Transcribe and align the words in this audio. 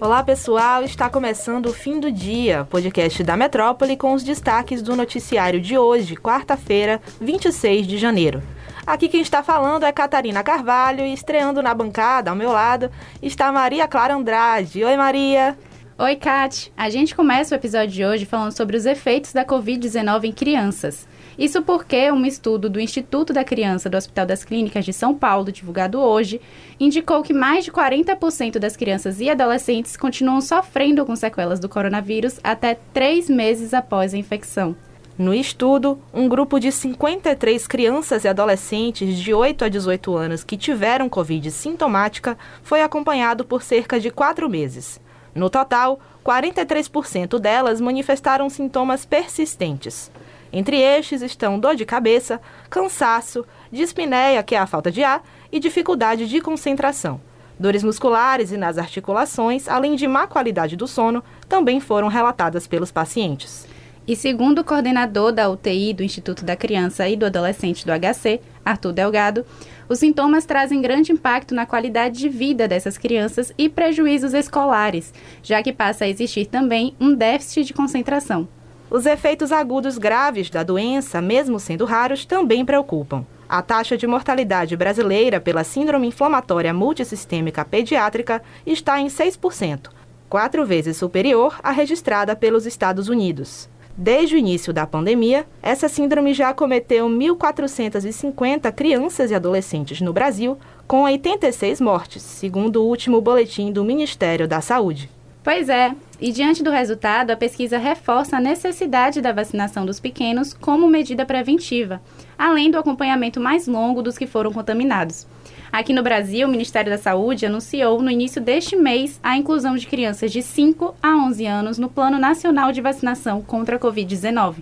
Olá 0.00 0.22
pessoal, 0.22 0.84
está 0.84 1.10
começando 1.10 1.66
o 1.66 1.72
Fim 1.72 1.98
do 1.98 2.12
Dia, 2.12 2.64
podcast 2.70 3.20
da 3.24 3.36
Metrópole 3.36 3.96
com 3.96 4.12
os 4.12 4.22
destaques 4.22 4.80
do 4.80 4.94
noticiário 4.94 5.60
de 5.60 5.76
hoje, 5.76 6.14
quarta-feira, 6.14 7.00
26 7.20 7.84
de 7.84 7.98
janeiro. 7.98 8.40
Aqui 8.86 9.08
quem 9.08 9.20
está 9.20 9.42
falando 9.42 9.82
é 9.82 9.90
Catarina 9.90 10.44
Carvalho 10.44 11.04
e 11.04 11.12
estreando 11.12 11.60
na 11.60 11.74
bancada 11.74 12.30
ao 12.30 12.36
meu 12.36 12.52
lado 12.52 12.92
está 13.20 13.50
Maria 13.50 13.88
Clara 13.88 14.14
Andrade. 14.14 14.84
Oi 14.84 14.96
Maria! 14.96 15.58
Oi, 15.98 16.14
Kat! 16.14 16.72
A 16.76 16.88
gente 16.88 17.12
começa 17.12 17.52
o 17.52 17.58
episódio 17.58 17.92
de 17.92 18.04
hoje 18.04 18.24
falando 18.24 18.52
sobre 18.52 18.76
os 18.76 18.86
efeitos 18.86 19.32
da 19.32 19.44
Covid-19 19.44 20.26
em 20.26 20.32
crianças. 20.32 21.08
Isso 21.38 21.62
porque 21.62 22.10
um 22.10 22.26
estudo 22.26 22.68
do 22.68 22.80
Instituto 22.80 23.32
da 23.32 23.44
Criança 23.44 23.88
do 23.88 23.96
Hospital 23.96 24.26
das 24.26 24.42
Clínicas 24.42 24.84
de 24.84 24.92
São 24.92 25.14
Paulo, 25.14 25.52
divulgado 25.52 26.00
hoje, 26.00 26.40
indicou 26.80 27.22
que 27.22 27.32
mais 27.32 27.64
de 27.64 27.70
40% 27.70 28.58
das 28.58 28.76
crianças 28.76 29.20
e 29.20 29.30
adolescentes 29.30 29.96
continuam 29.96 30.40
sofrendo 30.40 31.06
com 31.06 31.14
sequelas 31.14 31.60
do 31.60 31.68
coronavírus 31.68 32.40
até 32.42 32.76
três 32.92 33.30
meses 33.30 33.72
após 33.72 34.12
a 34.12 34.18
infecção. 34.18 34.74
No 35.16 35.32
estudo, 35.32 36.00
um 36.12 36.28
grupo 36.28 36.58
de 36.58 36.72
53 36.72 37.68
crianças 37.68 38.24
e 38.24 38.28
adolescentes 38.28 39.16
de 39.16 39.32
8 39.32 39.64
a 39.64 39.68
18 39.68 40.16
anos 40.16 40.42
que 40.42 40.56
tiveram 40.56 41.08
Covid 41.08 41.52
sintomática 41.52 42.36
foi 42.64 42.82
acompanhado 42.82 43.44
por 43.44 43.62
cerca 43.62 44.00
de 44.00 44.10
quatro 44.10 44.48
meses. 44.48 45.00
No 45.34 45.48
total, 45.48 46.00
43% 46.24 47.38
delas 47.38 47.80
manifestaram 47.80 48.50
sintomas 48.50 49.04
persistentes. 49.04 50.10
Entre 50.52 50.80
estes 50.80 51.22
estão 51.22 51.58
dor 51.58 51.74
de 51.74 51.84
cabeça, 51.84 52.40
cansaço, 52.70 53.44
dispneia, 53.70 54.42
que 54.42 54.54
é 54.54 54.58
a 54.58 54.66
falta 54.66 54.90
de 54.90 55.02
ar, 55.02 55.22
e 55.52 55.60
dificuldade 55.60 56.26
de 56.28 56.40
concentração. 56.40 57.20
Dores 57.58 57.82
musculares 57.82 58.52
e 58.52 58.56
nas 58.56 58.78
articulações, 58.78 59.68
além 59.68 59.96
de 59.96 60.06
má 60.06 60.26
qualidade 60.26 60.76
do 60.76 60.86
sono, 60.86 61.24
também 61.48 61.80
foram 61.80 62.08
relatadas 62.08 62.66
pelos 62.66 62.92
pacientes. 62.92 63.66
E 64.06 64.16
segundo 64.16 64.60
o 64.60 64.64
coordenador 64.64 65.32
da 65.32 65.50
UTI 65.50 65.92
do 65.92 66.02
Instituto 66.02 66.42
da 66.42 66.56
Criança 66.56 67.06
e 67.06 67.14
do 67.14 67.26
Adolescente 67.26 67.84
do 67.84 67.92
HC, 67.92 68.40
Arthur 68.64 68.92
Delgado, 68.92 69.44
os 69.86 69.98
sintomas 69.98 70.46
trazem 70.46 70.80
grande 70.80 71.12
impacto 71.12 71.54
na 71.54 71.66
qualidade 71.66 72.18
de 72.18 72.28
vida 72.28 72.66
dessas 72.66 72.96
crianças 72.96 73.52
e 73.58 73.68
prejuízos 73.68 74.32
escolares, 74.32 75.12
já 75.42 75.62
que 75.62 75.74
passa 75.74 76.06
a 76.06 76.08
existir 76.08 76.46
também 76.46 76.94
um 76.98 77.14
déficit 77.14 77.64
de 77.64 77.74
concentração. 77.74 78.48
Os 78.90 79.04
efeitos 79.04 79.52
agudos 79.52 79.98
graves 79.98 80.48
da 80.48 80.62
doença, 80.62 81.20
mesmo 81.20 81.60
sendo 81.60 81.84
raros, 81.84 82.24
também 82.24 82.64
preocupam. 82.64 83.24
A 83.46 83.60
taxa 83.60 83.98
de 83.98 84.06
mortalidade 84.06 84.76
brasileira 84.76 85.40
pela 85.40 85.62
síndrome 85.62 86.06
inflamatória 86.06 86.72
multissistêmica 86.72 87.64
pediátrica 87.64 88.42
está 88.66 88.98
em 88.98 89.06
6%, 89.06 89.90
quatro 90.28 90.64
vezes 90.64 90.96
superior 90.96 91.58
à 91.62 91.70
registrada 91.70 92.34
pelos 92.34 92.64
Estados 92.64 93.08
Unidos. 93.08 93.68
Desde 93.96 94.36
o 94.36 94.38
início 94.38 94.72
da 94.72 94.86
pandemia, 94.86 95.44
essa 95.62 95.88
síndrome 95.88 96.32
já 96.32 96.50
acometeu 96.50 97.08
1.450 97.08 98.72
crianças 98.72 99.30
e 99.30 99.34
adolescentes 99.34 100.00
no 100.00 100.12
Brasil, 100.12 100.56
com 100.86 101.02
86 101.02 101.80
mortes, 101.80 102.22
segundo 102.22 102.82
o 102.82 102.86
último 102.86 103.20
boletim 103.20 103.72
do 103.72 103.84
Ministério 103.84 104.46
da 104.46 104.60
Saúde. 104.60 105.10
Pois 105.42 105.68
é, 105.68 105.94
e 106.20 106.32
diante 106.32 106.62
do 106.64 106.70
resultado, 106.70 107.30
a 107.30 107.36
pesquisa 107.36 107.78
reforça 107.78 108.36
a 108.36 108.40
necessidade 108.40 109.20
da 109.20 109.32
vacinação 109.32 109.86
dos 109.86 110.00
pequenos 110.00 110.52
como 110.52 110.88
medida 110.88 111.24
preventiva, 111.24 112.00
além 112.36 112.70
do 112.70 112.78
acompanhamento 112.78 113.40
mais 113.40 113.68
longo 113.68 114.02
dos 114.02 114.18
que 114.18 114.26
foram 114.26 114.52
contaminados. 114.52 115.26
Aqui 115.70 115.92
no 115.92 116.02
Brasil, 116.02 116.48
o 116.48 116.50
Ministério 116.50 116.90
da 116.90 116.98
Saúde 116.98 117.46
anunciou 117.46 118.02
no 118.02 118.10
início 118.10 118.40
deste 118.40 118.74
mês 118.74 119.20
a 119.22 119.36
inclusão 119.36 119.76
de 119.76 119.86
crianças 119.86 120.32
de 120.32 120.42
5 120.42 120.94
a 121.00 121.16
11 121.16 121.46
anos 121.46 121.78
no 121.78 121.88
Plano 121.88 122.18
Nacional 122.18 122.72
de 122.72 122.80
Vacinação 122.80 123.40
contra 123.40 123.76
a 123.76 123.78
Covid-19. 123.78 124.56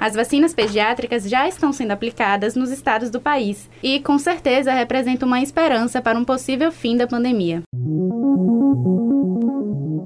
As 0.00 0.14
vacinas 0.14 0.54
pediátricas 0.54 1.28
já 1.28 1.48
estão 1.48 1.72
sendo 1.72 1.90
aplicadas 1.90 2.54
nos 2.54 2.70
estados 2.70 3.10
do 3.10 3.20
país 3.20 3.68
e, 3.82 3.98
com 4.00 4.16
certeza, 4.16 4.72
representam 4.72 5.26
uma 5.26 5.42
esperança 5.42 6.00
para 6.00 6.16
um 6.16 6.24
possível 6.24 6.70
fim 6.70 6.96
da 6.96 7.06
pandemia. 7.06 7.62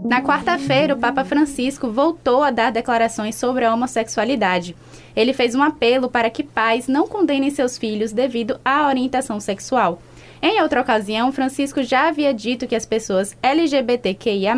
Na 0.04 0.20
quarta-feira, 0.20 0.94
o 0.94 0.98
Papa 0.98 1.24
Francisco 1.24 1.88
voltou 1.88 2.42
a 2.42 2.50
dar 2.50 2.72
declarações 2.72 3.36
sobre 3.36 3.64
a 3.64 3.72
homossexualidade. 3.72 4.74
Ele 5.14 5.32
fez 5.32 5.54
um 5.54 5.62
apelo 5.62 6.10
para 6.10 6.28
que 6.28 6.42
pais 6.42 6.88
não 6.88 7.06
condenem 7.06 7.50
seus 7.50 7.78
filhos 7.78 8.10
devido 8.10 8.58
à 8.64 8.88
orientação 8.88 9.38
sexual. 9.38 10.02
Em 10.42 10.60
outra 10.60 10.80
ocasião, 10.80 11.30
Francisco 11.30 11.84
já 11.84 12.08
havia 12.08 12.34
dito 12.34 12.66
que 12.66 12.74
as 12.74 12.84
pessoas 12.84 13.36
LGBTQIA, 13.40 14.54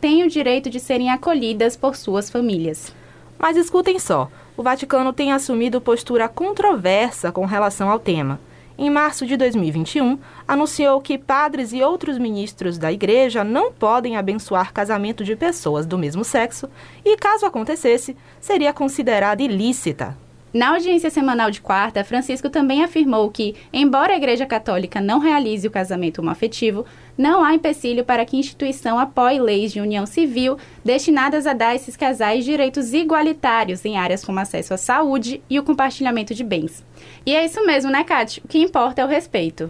têm 0.00 0.24
o 0.24 0.30
direito 0.30 0.70
de 0.70 0.80
serem 0.80 1.10
acolhidas 1.10 1.76
por 1.76 1.94
suas 1.94 2.30
famílias. 2.30 2.94
Mas 3.38 3.58
escutem 3.58 3.98
só: 3.98 4.30
o 4.56 4.62
Vaticano 4.62 5.12
tem 5.12 5.30
assumido 5.30 5.78
postura 5.78 6.26
controversa 6.26 7.30
com 7.30 7.44
relação 7.44 7.90
ao 7.90 7.98
tema 7.98 8.40
em 8.78 8.90
março 8.90 9.26
de 9.26 9.36
2021, 9.36 10.18
anunciou 10.46 11.00
que 11.00 11.16
padres 11.16 11.72
e 11.72 11.82
outros 11.82 12.18
ministros 12.18 12.76
da 12.76 12.92
igreja 12.92 13.42
não 13.42 13.72
podem 13.72 14.16
abençoar 14.16 14.72
casamento 14.72 15.24
de 15.24 15.34
pessoas 15.34 15.86
do 15.86 15.96
mesmo 15.96 16.24
sexo 16.24 16.68
e, 17.04 17.16
caso 17.16 17.46
acontecesse, 17.46 18.16
seria 18.40 18.72
considerada 18.72 19.42
ilícita. 19.42 20.16
Na 20.52 20.70
audiência 20.70 21.10
semanal 21.10 21.50
de 21.50 21.60
quarta, 21.60 22.02
Francisco 22.02 22.48
também 22.48 22.82
afirmou 22.82 23.30
que, 23.30 23.54
embora 23.72 24.14
a 24.14 24.16
Igreja 24.16 24.46
Católica 24.46 25.02
não 25.02 25.18
realize 25.18 25.68
o 25.68 25.70
casamento 25.70 26.20
homoafetivo, 26.20 26.86
não 27.16 27.42
há 27.42 27.54
empecilho 27.54 28.04
para 28.04 28.24
que 28.24 28.36
a 28.36 28.38
instituição 28.38 28.98
apoie 28.98 29.40
leis 29.40 29.72
de 29.72 29.80
união 29.80 30.04
civil 30.06 30.58
destinadas 30.84 31.46
a 31.46 31.52
dar 31.52 31.68
a 31.68 31.74
esses 31.74 31.96
casais 31.96 32.44
direitos 32.44 32.92
igualitários 32.92 33.84
em 33.84 33.96
áreas 33.96 34.24
como 34.24 34.40
acesso 34.40 34.74
à 34.74 34.76
saúde 34.76 35.42
e 35.48 35.58
o 35.58 35.62
compartilhamento 35.62 36.34
de 36.34 36.44
bens. 36.44 36.84
E 37.24 37.34
é 37.34 37.44
isso 37.44 37.64
mesmo, 37.64 37.90
né, 37.90 38.04
Kátia? 38.04 38.42
O 38.44 38.48
que 38.48 38.58
importa 38.58 39.00
é 39.00 39.04
o 39.04 39.08
respeito. 39.08 39.68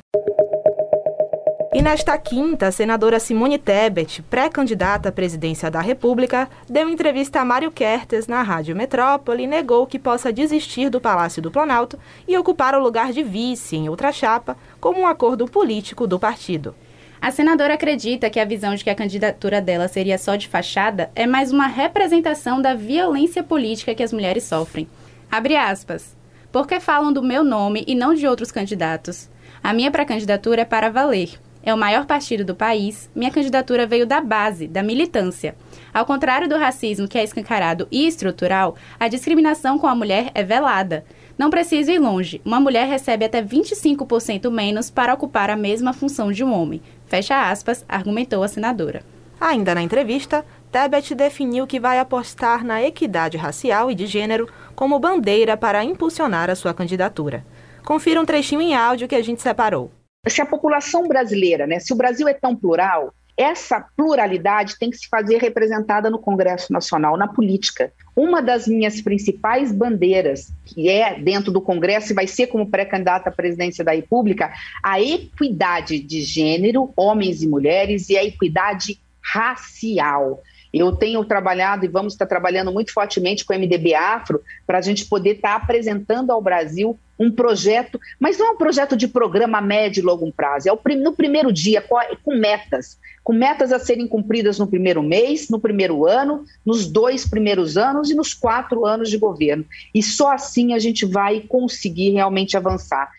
E 1.76 1.82
nesta 1.82 2.16
quinta, 2.16 2.68
a 2.68 2.72
senadora 2.72 3.20
Simone 3.20 3.58
Tebet, 3.58 4.22
pré-candidata 4.22 5.10
à 5.10 5.12
presidência 5.12 5.70
da 5.70 5.82
República, 5.82 6.48
deu 6.66 6.88
entrevista 6.88 7.38
a 7.38 7.44
Mário 7.44 7.70
Kertes 7.70 8.26
na 8.26 8.42
Rádio 8.42 8.74
Metrópole 8.74 9.42
e 9.42 9.46
negou 9.46 9.86
que 9.86 9.98
possa 9.98 10.32
desistir 10.32 10.88
do 10.88 11.02
Palácio 11.02 11.42
do 11.42 11.50
Planalto 11.50 11.98
e 12.26 12.34
ocupar 12.38 12.74
o 12.74 12.82
lugar 12.82 13.12
de 13.12 13.22
vice 13.22 13.76
em 13.76 13.90
outra 13.90 14.10
chapa, 14.10 14.56
como 14.80 15.00
um 15.00 15.06
acordo 15.06 15.46
político 15.46 16.06
do 16.06 16.18
partido. 16.18 16.74
A 17.20 17.30
senadora 17.30 17.74
acredita 17.74 18.28
que 18.28 18.38
a 18.38 18.44
visão 18.44 18.74
de 18.74 18.84
que 18.84 18.90
a 18.90 18.94
candidatura 18.94 19.60
dela 19.60 19.88
seria 19.88 20.18
só 20.18 20.36
de 20.36 20.48
fachada 20.48 21.10
é 21.14 21.26
mais 21.26 21.50
uma 21.50 21.66
representação 21.66 22.60
da 22.60 22.74
violência 22.74 23.42
política 23.42 23.94
que 23.94 24.02
as 24.02 24.12
mulheres 24.12 24.44
sofrem. 24.44 24.88
Abre 25.30 25.56
aspas. 25.56 26.16
Porque 26.52 26.78
falam 26.78 27.12
do 27.12 27.22
meu 27.22 27.42
nome 27.42 27.84
e 27.86 27.94
não 27.94 28.14
de 28.14 28.26
outros 28.26 28.52
candidatos? 28.52 29.28
A 29.62 29.72
minha 29.72 29.90
pré-candidatura 29.90 30.62
é 30.62 30.64
para 30.64 30.90
valer. 30.90 31.38
É 31.62 31.74
o 31.74 31.76
maior 31.76 32.06
partido 32.06 32.44
do 32.44 32.54
país. 32.54 33.10
Minha 33.14 33.32
candidatura 33.32 33.86
veio 33.86 34.06
da 34.06 34.20
base, 34.20 34.68
da 34.68 34.82
militância. 34.82 35.56
Ao 35.92 36.06
contrário 36.06 36.48
do 36.48 36.56
racismo, 36.56 37.08
que 37.08 37.18
é 37.18 37.24
escancarado 37.24 37.88
e 37.90 38.06
estrutural, 38.06 38.76
a 39.00 39.08
discriminação 39.08 39.76
com 39.76 39.88
a 39.88 39.94
mulher 39.94 40.30
é 40.32 40.44
velada. 40.44 41.04
Não 41.38 41.50
preciso 41.50 41.90
ir 41.90 41.98
longe. 41.98 42.40
Uma 42.44 42.58
mulher 42.58 42.88
recebe 42.88 43.24
até 43.24 43.42
25% 43.42 44.50
menos 44.50 44.90
para 44.90 45.12
ocupar 45.12 45.50
a 45.50 45.56
mesma 45.56 45.92
função 45.92 46.32
de 46.32 46.42
um 46.42 46.52
homem. 46.52 46.80
Fecha 47.06 47.50
aspas, 47.50 47.84
argumentou 47.88 48.42
a 48.42 48.48
senadora. 48.48 49.02
Ainda 49.38 49.74
na 49.74 49.82
entrevista, 49.82 50.44
Tebet 50.72 51.14
definiu 51.14 51.66
que 51.66 51.78
vai 51.78 51.98
apostar 51.98 52.64
na 52.64 52.82
equidade 52.82 53.36
racial 53.36 53.90
e 53.90 53.94
de 53.94 54.06
gênero 54.06 54.48
como 54.74 54.98
bandeira 54.98 55.56
para 55.56 55.84
impulsionar 55.84 56.48
a 56.48 56.54
sua 56.54 56.72
candidatura. 56.72 57.44
Confira 57.84 58.20
um 58.20 58.24
trechinho 58.24 58.62
em 58.62 58.74
áudio 58.74 59.06
que 59.06 59.14
a 59.14 59.22
gente 59.22 59.42
separou. 59.42 59.90
Se 60.26 60.40
a 60.40 60.46
população 60.46 61.06
brasileira, 61.06 61.66
né, 61.66 61.78
se 61.78 61.92
o 61.92 61.96
Brasil 61.96 62.26
é 62.26 62.34
tão 62.34 62.56
plural, 62.56 63.12
essa 63.36 63.84
pluralidade 63.96 64.78
tem 64.78 64.90
que 64.90 64.96
se 64.96 65.08
fazer 65.08 65.38
representada 65.38 66.08
no 66.08 66.18
Congresso 66.18 66.72
Nacional, 66.72 67.16
na 67.16 67.28
política. 67.28 67.92
Uma 68.16 68.40
das 68.40 68.66
minhas 68.66 69.00
principais 69.02 69.70
bandeiras, 69.70 70.52
que 70.64 70.88
é 70.88 71.18
dentro 71.20 71.52
do 71.52 71.60
Congresso 71.60 72.12
e 72.12 72.14
vai 72.14 72.26
ser 72.26 72.46
como 72.46 72.70
pré-candidata 72.70 73.28
à 73.28 73.32
presidência 73.32 73.84
da 73.84 73.92
República, 73.92 74.52
a 74.82 75.00
equidade 75.00 75.98
de 75.98 76.22
gênero, 76.22 76.92
homens 76.96 77.42
e 77.42 77.46
mulheres, 77.46 78.08
e 78.08 78.16
a 78.16 78.24
equidade 78.24 78.98
racial. 79.20 80.42
Eu 80.72 80.92
tenho 80.92 81.24
trabalhado 81.24 81.84
e 81.84 81.88
vamos 81.88 82.14
estar 82.14 82.26
trabalhando 82.26 82.72
muito 82.72 82.92
fortemente 82.92 83.44
com 83.44 83.54
o 83.54 83.58
MDB 83.58 83.94
Afro 83.94 84.42
para 84.66 84.78
a 84.78 84.82
gente 84.82 85.06
poder 85.06 85.36
estar 85.36 85.54
apresentando 85.54 86.30
ao 86.30 86.40
Brasil 86.40 86.98
um 87.18 87.30
projeto, 87.30 88.00
mas 88.20 88.38
não 88.38 88.48
é 88.48 88.50
um 88.50 88.56
projeto 88.56 88.96
de 88.96 89.08
programa 89.08 89.60
médio 89.60 90.00
e 90.00 90.04
longo 90.04 90.30
prazo, 90.32 90.68
é 90.68 90.72
o, 90.72 90.78
no 90.96 91.12
primeiro 91.12 91.52
dia, 91.52 91.82
com 92.22 92.34
metas, 92.34 92.98
com 93.24 93.32
metas 93.32 93.72
a 93.72 93.78
serem 93.78 94.06
cumpridas 94.06 94.58
no 94.58 94.66
primeiro 94.66 95.02
mês, 95.02 95.48
no 95.48 95.58
primeiro 95.58 96.06
ano, 96.06 96.44
nos 96.64 96.86
dois 96.86 97.26
primeiros 97.26 97.76
anos 97.76 98.10
e 98.10 98.14
nos 98.14 98.32
quatro 98.32 98.86
anos 98.86 99.10
de 99.10 99.18
governo. 99.18 99.64
E 99.94 100.02
só 100.02 100.32
assim 100.32 100.74
a 100.74 100.78
gente 100.78 101.04
vai 101.04 101.40
conseguir 101.40 102.10
realmente 102.10 102.56
avançar. 102.56 103.10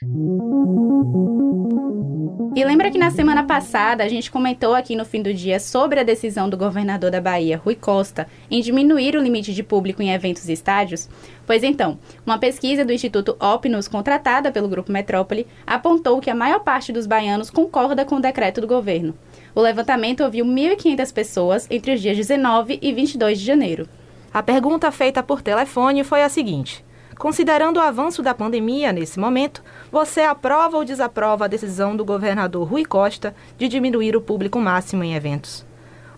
E 2.57 2.65
lembra 2.65 2.89
que 2.89 2.97
na 2.97 3.11
semana 3.11 3.44
passada 3.44 4.03
a 4.03 4.07
gente 4.07 4.31
comentou 4.31 4.73
aqui 4.73 4.95
no 4.95 5.05
fim 5.05 5.21
do 5.21 5.31
dia 5.31 5.59
sobre 5.59 5.99
a 5.99 6.03
decisão 6.03 6.49
do 6.49 6.57
governador 6.57 7.11
da 7.11 7.21
Bahia, 7.21 7.61
Rui 7.63 7.75
Costa, 7.75 8.27
em 8.49 8.61
diminuir 8.61 9.15
o 9.15 9.21
limite 9.21 9.53
de 9.53 9.61
público 9.61 10.01
em 10.01 10.11
eventos 10.11 10.49
e 10.49 10.53
estádios? 10.53 11.07
Pois 11.47 11.63
então, 11.63 11.97
uma 12.25 12.38
pesquisa 12.38 12.83
do 12.83 12.91
Instituto 12.91 13.38
Opnus, 13.39 13.88
contratada 13.88 14.51
pelo 14.51 14.67
Grupo 14.67 14.91
Metrópole, 14.91 15.47
apontou 15.65 16.19
que 16.19 16.29
a 16.29 16.35
maior 16.35 16.59
parte 16.59 16.91
dos 16.91 17.07
baianos 17.07 17.49
concorda 17.49 18.03
com 18.03 18.15
o 18.15 18.21
decreto 18.21 18.59
do 18.59 18.67
governo. 18.67 19.15
O 19.55 19.61
levantamento 19.61 20.25
ouviu 20.25 20.44
1.500 20.44 21.13
pessoas 21.13 21.67
entre 21.71 21.94
os 21.94 22.01
dias 22.01 22.17
19 22.17 22.77
e 22.81 22.91
22 22.91 23.39
de 23.39 23.45
janeiro. 23.45 23.88
A 24.33 24.44
pergunta 24.44 24.91
feita 24.91 25.23
por 25.23 25.41
telefone 25.41 26.03
foi 26.03 26.21
a 26.21 26.27
seguinte: 26.27 26.83
Considerando 27.17 27.77
o 27.77 27.81
avanço 27.81 28.21
da 28.21 28.33
pandemia 28.33 28.91
nesse 28.91 29.17
momento, 29.17 29.63
você 29.89 30.23
aprova 30.23 30.75
ou 30.75 30.83
desaprova 30.83 31.45
a 31.45 31.47
decisão 31.47 31.95
do 31.95 32.03
governador 32.03 32.67
Rui 32.67 32.83
Costa 32.83 33.33
de 33.57 33.69
diminuir 33.69 34.17
o 34.17 34.21
público 34.21 34.59
máximo 34.59 35.01
em 35.01 35.15
eventos? 35.15 35.65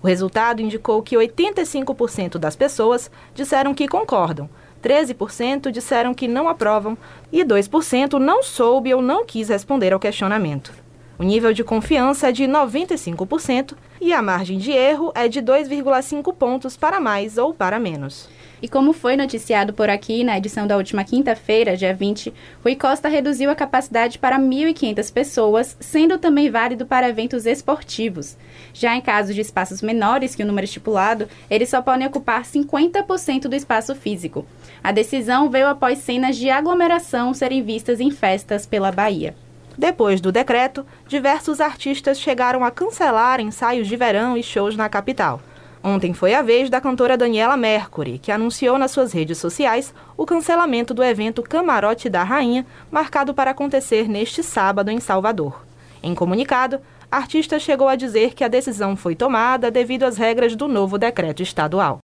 O 0.02 0.08
resultado 0.08 0.62
indicou 0.62 1.04
que 1.04 1.16
85% 1.16 2.40
das 2.40 2.56
pessoas 2.56 3.12
disseram 3.36 3.76
que 3.76 3.88
concordam, 3.88 4.50
13% 4.84 5.72
disseram 5.72 6.14
que 6.14 6.28
não 6.28 6.48
aprovam 6.48 6.98
e 7.32 7.44
2% 7.44 8.14
não 8.14 8.44
soube 8.44 8.94
ou 8.94 9.02
não 9.02 9.26
quis 9.26 9.50
responder 9.50 9.94
ao 9.94 10.00
questionamento. 10.00 10.74
O 11.18 11.24
nível 11.24 11.52
de 11.54 11.64
confiança 11.64 12.30
é 12.30 12.32
de 12.32 12.46
95% 12.46 13.74
e 14.00 14.14
a 14.14 14.22
margem 14.22 14.58
de 14.58 14.72
erro 14.72 15.12
é 15.14 15.28
de 15.28 15.42
2,5 15.42 16.34
pontos 16.34 16.78
para 16.78 17.00
mais 17.00 17.38
ou 17.38 17.54
para 17.54 17.78
menos. 17.78 18.30
E 18.62 18.68
como 18.68 18.92
foi 18.92 19.16
noticiado 19.16 19.74
por 19.74 19.90
aqui 19.90 20.24
na 20.24 20.38
edição 20.38 20.68
da 20.68 20.76
última 20.76 21.04
quinta-feira, 21.04 21.78
dia 21.78 21.94
20, 21.94 22.34
Rui 22.64 22.76
Costa 22.76 23.08
reduziu 23.08 23.50
a 23.50 23.56
capacidade 23.56 24.20
para 24.20 24.38
1.500 24.38 25.14
pessoas, 25.14 25.78
sendo 25.80 26.18
também 26.18 26.50
válido 26.50 26.86
para 26.86 27.08
eventos 27.08 27.46
esportivos. 27.46 28.38
Já 28.74 28.96
em 28.96 29.02
casos 29.02 29.34
de 29.34 29.42
espaços 29.42 29.82
menores 29.82 30.36
que 30.36 30.44
o 30.44 30.46
número 30.46 30.66
estipulado, 30.66 31.30
eles 31.50 31.70
só 31.70 31.82
podem 31.82 32.08
ocupar 32.08 32.44
50% 32.44 33.44
do 33.44 33.56
espaço 33.56 33.96
físico. 33.96 34.46
A 34.84 34.92
decisão 34.92 35.50
veio 35.50 35.68
após 35.68 36.00
cenas 36.00 36.36
de 36.36 36.50
aglomeração 36.50 37.34
serem 37.34 37.64
vistas 37.64 38.00
em 38.00 38.12
festas 38.12 38.66
pela 38.66 38.92
Bahia. 38.92 39.36
Depois 39.78 40.20
do 40.20 40.30
decreto, 40.30 40.86
diversos 41.08 41.62
artistas 41.62 42.20
chegaram 42.20 42.66
a 42.66 42.72
cancelar 42.72 43.40
ensaios 43.40 43.88
de 43.88 43.96
verão 43.96 44.36
e 44.36 44.44
shows 44.44 44.76
na 44.76 44.90
capital. 44.90 45.42
Ontem 45.84 46.14
foi 46.14 46.34
a 46.34 46.42
vez 46.42 46.70
da 46.70 46.82
cantora 46.82 47.16
Daniela 47.16 47.56
Mercury, 47.56 48.20
que 48.20 48.32
anunciou 48.32 48.78
nas 48.78 48.92
suas 48.92 49.14
redes 49.14 49.38
sociais 49.38 49.94
o 50.18 50.26
cancelamento 50.26 50.94
do 50.94 51.04
evento 51.04 51.42
Camarote 51.42 52.10
da 52.10 52.22
Rainha, 52.22 52.66
marcado 52.92 53.34
para 53.34 53.52
acontecer 53.52 54.10
neste 54.10 54.44
sábado 54.44 54.92
em 54.92 55.00
Salvador. 55.00 55.66
Em 56.04 56.14
comunicado, 56.14 56.82
a 57.10 57.18
artista 57.18 57.58
chegou 57.58 57.88
a 57.88 57.96
dizer 57.96 58.34
que 58.34 58.44
a 58.44 58.50
decisão 58.50 58.96
foi 58.96 59.16
tomada 59.16 59.72
devido 59.72 60.04
às 60.04 60.18
regras 60.18 60.56
do 60.56 60.68
novo 60.68 60.98
decreto 60.98 61.42
estadual. 61.42 62.00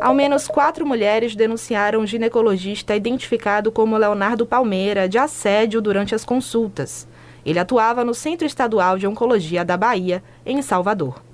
Ao 0.00 0.14
menos 0.14 0.48
quatro 0.48 0.84
mulheres 0.84 1.36
denunciaram 1.36 2.00
o 2.00 2.06
ginecologista 2.06 2.96
identificado 2.96 3.70
como 3.70 3.96
Leonardo 3.96 4.44
Palmeira 4.44 5.08
de 5.08 5.18
assédio 5.18 5.80
durante 5.80 6.14
as 6.14 6.24
consultas. 6.24 7.06
Ele 7.46 7.58
atuava 7.58 8.04
no 8.04 8.14
Centro 8.14 8.46
Estadual 8.46 8.98
de 8.98 9.06
Oncologia 9.06 9.64
da 9.64 9.76
Bahia, 9.76 10.22
em 10.44 10.60
Salvador. 10.60 11.29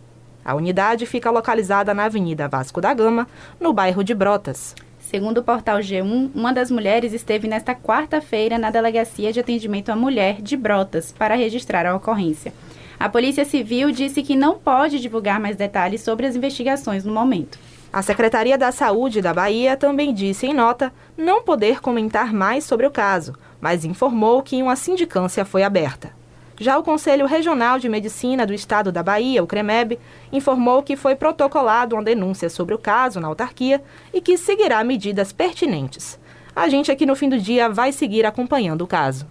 A 0.46 0.54
unidade 0.54 1.06
fica 1.06 1.28
localizada 1.28 1.92
na 1.92 2.04
Avenida 2.04 2.46
Vasco 2.46 2.80
da 2.80 2.94
Gama, 2.94 3.26
no 3.58 3.72
bairro 3.72 4.04
de 4.04 4.14
Brotas. 4.14 4.76
Segundo 5.00 5.38
o 5.38 5.42
portal 5.42 5.78
G1, 5.80 6.30
uma 6.32 6.52
das 6.52 6.70
mulheres 6.70 7.12
esteve 7.12 7.48
nesta 7.48 7.74
quarta-feira 7.74 8.56
na 8.56 8.70
Delegacia 8.70 9.32
de 9.32 9.40
Atendimento 9.40 9.90
à 9.90 9.96
Mulher 9.96 10.40
de 10.40 10.56
Brotas 10.56 11.10
para 11.10 11.34
registrar 11.34 11.84
a 11.84 11.96
ocorrência. 11.96 12.54
A 12.96 13.08
Polícia 13.08 13.44
Civil 13.44 13.90
disse 13.90 14.22
que 14.22 14.36
não 14.36 14.56
pode 14.56 15.00
divulgar 15.00 15.40
mais 15.40 15.56
detalhes 15.56 16.02
sobre 16.02 16.26
as 16.26 16.36
investigações 16.36 17.04
no 17.04 17.12
momento. 17.12 17.58
A 17.92 18.00
Secretaria 18.00 18.56
da 18.56 18.70
Saúde 18.70 19.20
da 19.20 19.34
Bahia 19.34 19.76
também 19.76 20.14
disse 20.14 20.46
em 20.46 20.54
nota 20.54 20.92
não 21.16 21.42
poder 21.42 21.80
comentar 21.80 22.32
mais 22.32 22.62
sobre 22.62 22.86
o 22.86 22.90
caso, 22.92 23.34
mas 23.60 23.84
informou 23.84 24.44
que 24.44 24.62
uma 24.62 24.76
sindicância 24.76 25.44
foi 25.44 25.64
aberta. 25.64 26.12
Já 26.58 26.78
o 26.78 26.82
Conselho 26.82 27.26
Regional 27.26 27.78
de 27.78 27.88
Medicina 27.88 28.46
do 28.46 28.54
Estado 28.54 28.90
da 28.90 29.02
Bahia, 29.02 29.42
o 29.42 29.46
CREMEB, 29.46 29.98
informou 30.32 30.82
que 30.82 30.96
foi 30.96 31.14
protocolado 31.14 31.94
uma 31.94 32.02
denúncia 32.02 32.48
sobre 32.48 32.74
o 32.74 32.78
caso 32.78 33.20
na 33.20 33.28
autarquia 33.28 33.82
e 34.12 34.22
que 34.22 34.38
seguirá 34.38 34.82
medidas 34.82 35.32
pertinentes. 35.32 36.18
A 36.54 36.68
gente 36.70 36.90
aqui 36.90 37.04
no 37.04 37.14
fim 37.14 37.28
do 37.28 37.38
dia 37.38 37.68
vai 37.68 37.92
seguir 37.92 38.24
acompanhando 38.24 38.82
o 38.82 38.86
caso. 38.86 39.26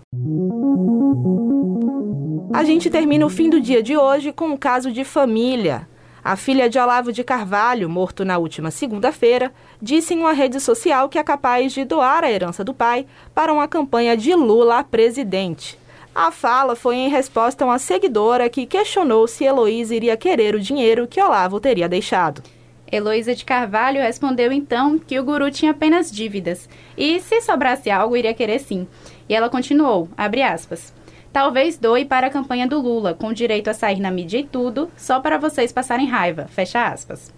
A 2.54 2.64
gente 2.64 2.92
termina 2.92 3.26
o 3.26 3.30
fim 3.30 3.50
do 3.50 3.60
dia 3.60 3.82
de 3.82 3.98
hoje 3.98 4.32
com 4.32 4.46
um 4.50 4.58
caso 4.58 4.92
de 4.92 5.04
família. 5.04 5.88
A 6.24 6.36
filha 6.36 6.70
de 6.70 6.78
Olavo 6.78 7.12
de 7.12 7.24
Carvalho, 7.24 7.90
morto 7.90 8.24
na 8.24 8.38
última 8.38 8.70
segunda-feira, 8.70 9.52
disse 9.82 10.14
em 10.14 10.20
uma 10.20 10.32
rede 10.32 10.60
social 10.60 11.10
que 11.10 11.18
é 11.18 11.24
capaz 11.24 11.74
de 11.74 11.84
doar 11.84 12.24
a 12.24 12.32
herança 12.32 12.64
do 12.64 12.74
pai 12.74 13.08
para 13.34 13.52
uma 13.52 13.68
campanha 13.68 14.16
de 14.16 14.34
Lula 14.36 14.80
a 14.80 14.84
presidente. 14.84 15.78
A 16.16 16.32
fala 16.32 16.78
foi 16.78 16.96
em 16.96 17.10
resposta 17.10 17.66
a 17.66 17.68
uma 17.68 17.78
seguidora 17.78 18.50
que 18.50 18.66
questionou 18.66 19.28
se 19.28 19.44
Heloísa 19.44 19.94
iria 19.94 20.16
querer 20.16 20.56
o 20.56 20.60
dinheiro 20.62 21.06
que 21.08 21.22
Olavo 21.22 21.60
teria 21.60 21.90
deixado. 21.90 22.42
Heloísa 22.90 23.36
de 23.36 23.44
Carvalho 23.44 24.02
respondeu 24.02 24.50
então 24.50 24.98
que 24.98 25.20
o 25.20 25.24
guru 25.26 25.52
tinha 25.52 25.72
apenas 25.72 26.10
dívidas 26.10 26.70
e 26.98 27.20
se 27.20 27.42
sobrasse 27.42 27.92
algo 27.92 28.16
iria 28.16 28.34
querer 28.34 28.60
sim. 28.60 28.88
E 29.28 29.36
ela 29.36 29.50
continuou, 29.50 30.08
abre 30.16 30.42
aspas, 30.42 30.94
talvez 31.34 31.78
doe 31.78 32.06
para 32.06 32.28
a 32.28 32.30
campanha 32.30 32.66
do 32.66 32.80
Lula, 32.80 33.14
com 33.14 33.34
direito 33.34 33.70
a 33.70 33.74
sair 33.74 34.00
na 34.00 34.10
mídia 34.10 34.38
e 34.38 34.46
tudo, 34.46 34.90
só 34.96 35.20
para 35.20 35.38
vocês 35.38 35.74
passarem 35.74 36.08
raiva, 36.08 36.48
fecha 36.48 36.88
aspas. 36.88 37.34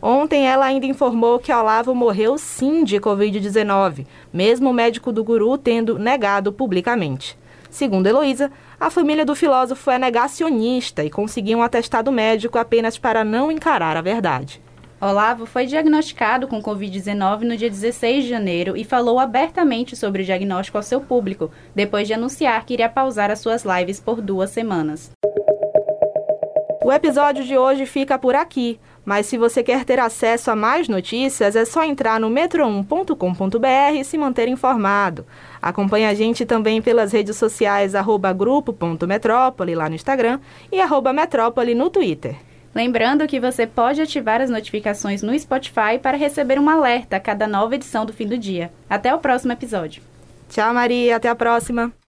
Ontem 0.00 0.46
ela 0.46 0.64
ainda 0.64 0.86
informou 0.86 1.38
que 1.38 1.52
Olavo 1.52 1.94
morreu 1.94 2.38
sim 2.38 2.84
de 2.84 2.98
Covid-19, 2.98 4.06
mesmo 4.32 4.70
o 4.70 4.72
médico 4.72 5.12
do 5.12 5.22
guru 5.22 5.58
tendo 5.58 5.98
negado 5.98 6.50
publicamente. 6.50 7.36
Segundo 7.74 8.06
Heloísa, 8.06 8.52
a 8.78 8.88
família 8.88 9.24
do 9.24 9.34
filósofo 9.34 9.90
é 9.90 9.98
negacionista 9.98 11.02
e 11.02 11.10
conseguiu 11.10 11.58
um 11.58 11.62
atestado 11.62 12.12
médico 12.12 12.56
apenas 12.56 12.96
para 12.96 13.24
não 13.24 13.50
encarar 13.50 13.96
a 13.96 14.00
verdade. 14.00 14.62
Olavo 15.00 15.44
foi 15.44 15.66
diagnosticado 15.66 16.46
com 16.46 16.62
Covid-19 16.62 17.40
no 17.40 17.56
dia 17.56 17.68
16 17.68 18.22
de 18.22 18.30
janeiro 18.30 18.76
e 18.76 18.84
falou 18.84 19.18
abertamente 19.18 19.96
sobre 19.96 20.22
o 20.22 20.24
diagnóstico 20.24 20.78
ao 20.78 20.84
seu 20.84 21.00
público, 21.00 21.50
depois 21.74 22.06
de 22.06 22.14
anunciar 22.14 22.64
que 22.64 22.74
iria 22.74 22.88
pausar 22.88 23.28
as 23.28 23.40
suas 23.40 23.64
lives 23.64 23.98
por 23.98 24.20
duas 24.20 24.50
semanas. 24.50 25.10
O 26.84 26.92
episódio 26.92 27.42
de 27.42 27.58
hoje 27.58 27.86
fica 27.86 28.16
por 28.18 28.36
aqui. 28.36 28.78
Mas 29.04 29.26
se 29.26 29.36
você 29.36 29.62
quer 29.62 29.84
ter 29.84 29.98
acesso 29.98 30.50
a 30.50 30.56
mais 30.56 30.88
notícias, 30.88 31.54
é 31.54 31.64
só 31.64 31.84
entrar 31.84 32.18
no 32.18 32.30
metro1.com.br 32.30 33.98
e 33.98 34.04
se 34.04 34.16
manter 34.16 34.48
informado. 34.48 35.26
Acompanhe 35.60 36.06
a 36.06 36.14
gente 36.14 36.46
também 36.46 36.80
pelas 36.80 37.12
redes 37.12 37.36
sociais 37.36 37.94
arroba 37.94 38.32
grupo.metrópole 38.32 39.74
lá 39.74 39.88
no 39.88 39.94
Instagram 39.94 40.40
e 40.72 40.80
arroba 40.80 41.12
metrópole 41.12 41.74
no 41.74 41.90
Twitter. 41.90 42.36
Lembrando 42.74 43.26
que 43.28 43.38
você 43.38 43.66
pode 43.66 44.02
ativar 44.02 44.40
as 44.40 44.50
notificações 44.50 45.22
no 45.22 45.38
Spotify 45.38 45.98
para 46.02 46.16
receber 46.16 46.58
um 46.58 46.68
alerta 46.68 47.16
a 47.16 47.20
cada 47.20 47.46
nova 47.46 47.76
edição 47.76 48.04
do 48.04 48.12
fim 48.12 48.26
do 48.26 48.36
dia. 48.36 48.72
Até 48.90 49.14
o 49.14 49.18
próximo 49.18 49.52
episódio. 49.52 50.02
Tchau, 50.48 50.74
Maria. 50.74 51.16
Até 51.16 51.28
a 51.28 51.36
próxima. 51.36 52.03